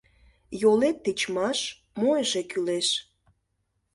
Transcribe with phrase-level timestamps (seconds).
[0.61, 1.59] —Йолет тичмаш—
[1.99, 2.87] мо эше кӱлеш?